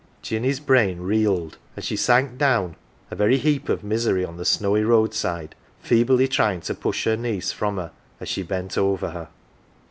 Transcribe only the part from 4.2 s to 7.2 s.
on the snowy roadside, feebly trying to push her